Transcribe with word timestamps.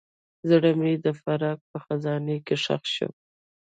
زړه 0.49 0.69
مې 0.79 0.93
د 1.05 1.07
فراق 1.21 1.59
په 1.71 1.77
خزان 1.85 2.25
کې 2.45 2.55
ښخ 2.63 2.83
شو. 2.95 3.09